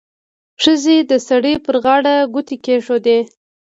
[0.63, 3.19] ښځې د سړي پر غاړه ګوتې کېښودې.